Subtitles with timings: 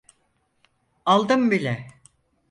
[1.05, 1.87] Aldım bile.